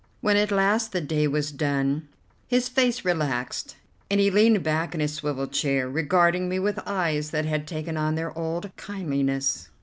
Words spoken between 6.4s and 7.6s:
me with eyes that